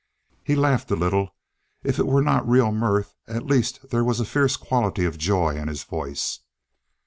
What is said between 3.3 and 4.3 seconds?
least there was a